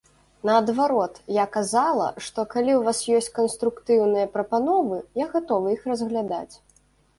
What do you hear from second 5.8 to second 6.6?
разглядаць.